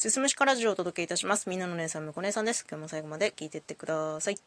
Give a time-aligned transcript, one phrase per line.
[0.00, 1.50] すすむしかラジオをお届けいたします。
[1.50, 2.64] みんなの姉さん、むこ姉さんです。
[2.70, 4.38] 今日も最後まで聞いてってください。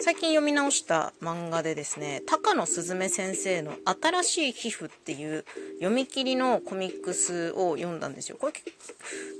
[0.00, 5.44] 最近読み直した漫画でですね、高野すずめ先生の新しい皮膚っていう
[5.80, 8.36] 読み切りのコミックスを読んだんですよ。
[8.38, 8.52] これ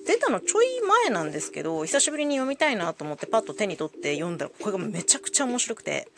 [0.04, 6.08] 出たのちょい前なんですけど、久しぶりに読みたいなと思ってパッと手に取って読んだら、これがめちゃくちゃ面白くて、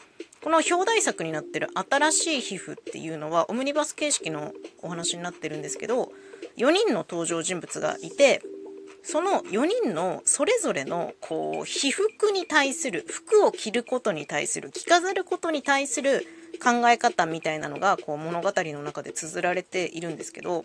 [0.45, 4.53] この表題作になってる新しい皮膚っていうのはオムニバス形式の
[4.83, 6.13] お話になってるんですけど、
[6.59, 8.43] 4人の登場人物がいて、
[9.03, 16.27] その4人のそれぞれのこう被服に対する服を着ることに対する着飾ることに対する
[16.63, 20.63] 考え方みたいなのがこう物語の中で綴られているんですけど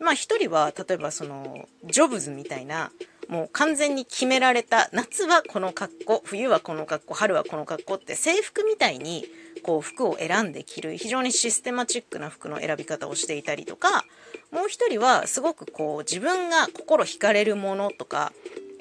[0.00, 2.90] まあ一人は例えばそのジョブズみたいな
[3.28, 9.26] もう完全に決められた夏はこの格好冬はこの格好春はこの格好って制服みたいに
[9.62, 14.04] こう服を選んで着る非常にシステマチックな服の選び方をしていたりとか
[14.52, 18.32] もう一人はすごくこう自分が心惹かれるものとか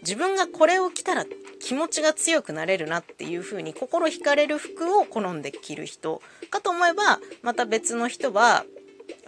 [0.01, 1.25] 自分がこれを着たら
[1.61, 8.65] 気持ちが強くなれるなっていう風に心惹かれる服を好んで着る人かと思えばまた別の人は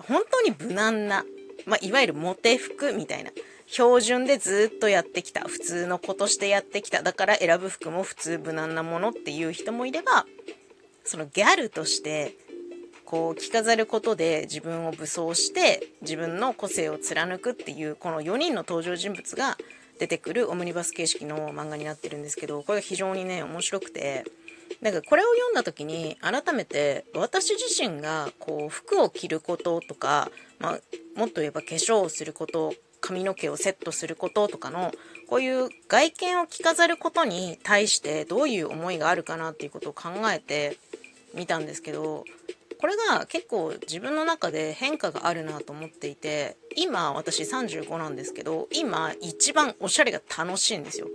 [0.10, 1.24] 本当に無難な、
[1.66, 3.32] まあ、いわゆるモテ服みたいな
[3.68, 7.02] 標準でずっとやってきた普通の子としてやってきた。
[7.02, 10.26] だから選ぶ服も普通無難なものっていう人もいれば
[11.04, 12.36] そのギャルとして
[13.06, 19.58] こう着飾ることで自分を武装して自分の個性を貫くっていうこの4人の登場人物が
[20.00, 24.26] 出てくるオムニバス形式の漫画になってるんですけどこれが非常にね面白くて
[24.82, 30.80] なんかこれを読んだ時に改めて私自身がこう服を着ることとか、まあ、
[31.18, 32.74] もっと言えば化粧をすること
[33.06, 34.92] 髪の毛をセットすることとかの
[35.30, 40.78] こういう外見を着飾ることに対してどういう思いがあるかなっていうことを考えて
[41.36, 42.26] みたんですけど
[42.80, 51.08] これが結構自分の中で変化があるなと思っていて今私35なんですけど今一番おしゃれが楽しいんですよ。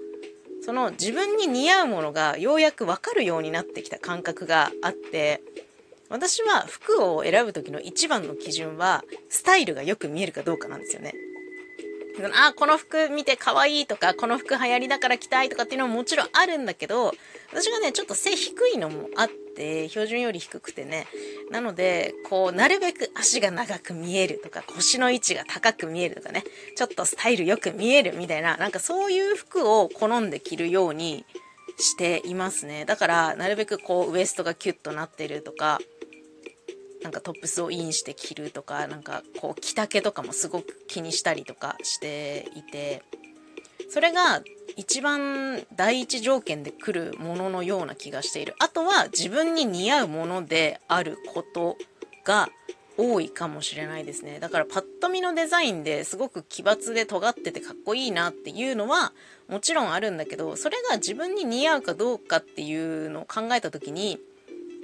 [0.62, 5.42] その自分に似合うものがようやく分かるようになってきた感覚があって
[6.11, 11.14] 私は服を選ぶ時の一番の基準はスタイルがよく見えるかどうかなんですよね。
[12.29, 17.13] あこの服見て可愛いとかこの服流行りだから着たいとかっていうのももちろんあるんだけど
[17.53, 21.07] 私がねちょっと背低いのもあって標準より低くてね。
[21.51, 26.45] なのでこうなるべく足が長く見えるとか腰の位置が高く見えるとかね。
[26.77, 31.25] ちょっとスタイルよく見えるみたいななんかそういう服を好んで着るように
[31.79, 32.85] していますね。
[32.85, 35.81] だからなるべくこうウエストがキュッとなってるとか
[37.02, 43.02] なんかトップスをインして着るとかなんかこう着丈とかもすごく気にしたりとかしていて
[43.88, 44.42] それが
[44.77, 48.55] 一番第一条件で来るもののような気がしている。
[48.60, 51.77] あとは自分に似合うものであること
[52.24, 52.48] が
[52.96, 54.39] 多いかもしれないですね。
[54.39, 59.12] だからパッと見のデザインですごく奇抜で尖っててかっこいいなっていうのは
[59.48, 64.20] もちろんあるんだけどそれが自分に似合うかどうかっていうのを考えた時に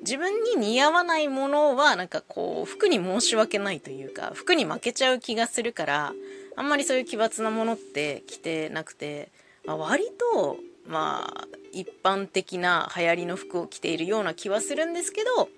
[0.01, 6.13] 自分に似合わないものはなんかこう服に申し訳ないというか服に負けちゃう気がするから
[6.57, 9.31] あんまりそういう奇抜なものって着てなくて、
[9.65, 10.57] まあ、割と
[10.87, 15.49] まあ一般的な流行りの服を着ているような気はするんですけど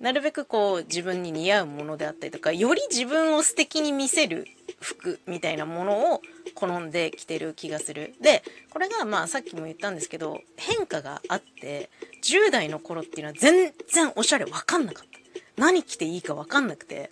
[0.00, 4.46] なるべくこう自分に似合うものであったりとかより自分を素敵に見せる
[4.80, 6.22] 服みたいなものを
[6.54, 8.14] 好んで着てる気がする。
[8.20, 11.90] でこれがまあさっきも言ったんですけど変化があって
[12.22, 15.10] 10代の頃っていうのは全然おしゃれ分かんなかった。
[15.56, 17.10] 何着ていいか分かんなくて。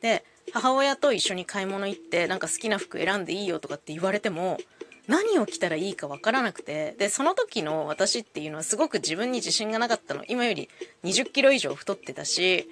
[0.00, 4.58] で母親と一緒に買い物行ってなんか好きな服選んでいいよとかって言われても
[5.06, 6.94] 何を着たらいいか分からなくて。
[6.98, 10.24] でその時の私っていうのはすごく自分に自信がなかったの。
[10.26, 10.68] 今より
[11.04, 12.68] 20キロ以上太ってたし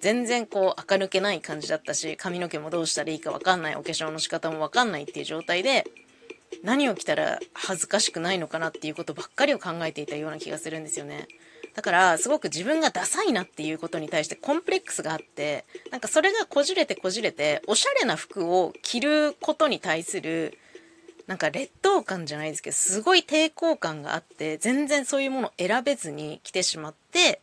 [0.00, 5.86] 全然こう垢抜けない感じだったし髪の毛もどうしたらいいか分かんないお化粧の仕方も分かんないっていう状態で
[6.62, 11.28] 何を着たら恥ずかしくないのかなっていうことばっかりを考えていたような気がするんですよね。
[11.74, 20.56] だからすごく自分がダサいなっていうことに対してコンプレックスがあってなんかそれがこじれてこじれておしゃれな服を着ることに対する
[21.26, 27.40] なんか劣等感じゃないですけどすごい抵抗感があって全然そういうものを選べずに来てしまって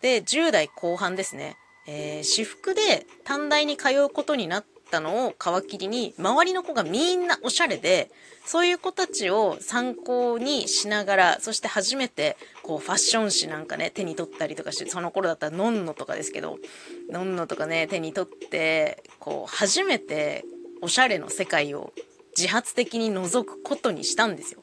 [0.00, 1.56] で10代後半ですね、
[1.88, 8.10] えー、私服で短大に通うことになったのを皮切りに周りの子がみんなおしゃれで
[8.44, 16.58] そういう子たちを参考にしながらそして初めてこうファッション誌なんかね手に取ったりとかしてその頃だったらのんのとかですけど
[17.10, 20.44] のんのとかね手に取ってこう初めて
[20.82, 21.92] おしゃれの世界を
[22.36, 24.60] 自発的に覗くことにしたんですよ。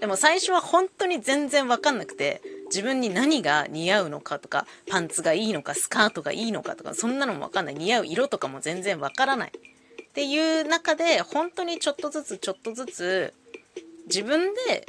[0.00, 7.74] でも最初は本当に全然わかんなくて、自分に何が似合うのかとか、パンツがいいのか、スカートがいいのかとか、そんなのもわかんない。
[7.74, 9.52] 似合う色とかも全然わからない。
[10.16, 13.34] っていう中で本当にちょっとずつちょっとずつ
[14.06, 14.86] 自分で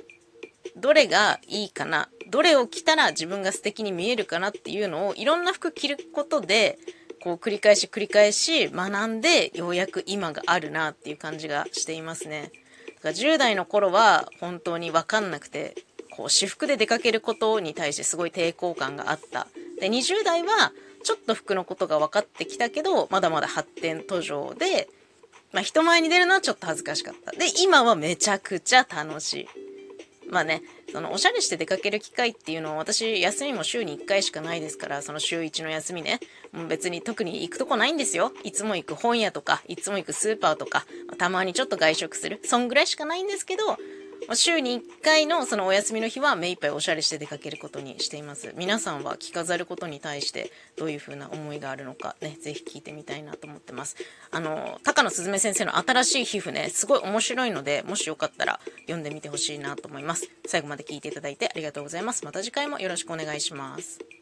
[0.77, 6.79] どれがいいかなどれを着たら自分が素敵に見えるかなっていうのをいろんな服着ることで
[7.21, 12.53] こう繰り返し繰り返し学んでようやく今があるなっていう感じがしていますね。
[12.95, 15.75] だから10代の頃は本当に分かんなくて
[16.18, 19.48] こう私服で出かけることに対してすごい抵抗感があった。
[19.80, 20.74] で20代は
[21.04, 24.90] ちょっと服のことが分かってきたけどまだまだ発展途上で、
[25.54, 27.31] まあ、人前に出るのはちょっと恥ずかしかった。
[27.31, 29.48] で今はめちゃくちゃ楽しい。
[30.30, 30.62] まあね、
[30.92, 36.20] そのおしゃれして出かける機会っていうのは私休みも週に1回しかないですからその週1の休みね
[36.52, 40.86] もう別に特に行くとこないんですよいつも行く本屋とかいつも行くスーパーとか
[41.18, 43.78] たまにちょっと外食するそんぐらいしかないんですけど
[44.34, 48.54] 週に1回のそのお休みの日は目いっぱいおしゃれして出かけることにしています。
[48.58, 53.96] 皆さんは着飾ることに対してどういう風な思いがあるのかねぜひ聞いてみたいなと思ってます。
[54.31, 60.30] あの高野すずめ先生の新しい皮膚ねすごい面白いのでもしよかったら読んでみてほしいなと思います。
[60.46, 62.25] 最後まで聞いていただいてありがとうございます。
[62.25, 64.17] また次回もよろしくお願いします。